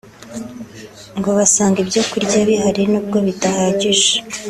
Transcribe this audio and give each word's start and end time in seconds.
ngo 1.17 1.29
basanga 1.37 1.77
ibyo 1.83 2.01
kurya 2.09 2.39
bihari 2.49 2.83
nubwo 2.91 3.17
bidahagije 3.27 4.11